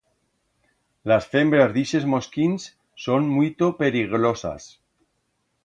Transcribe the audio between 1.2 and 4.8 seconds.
fembras d'ixes mosquins son muito periglosas.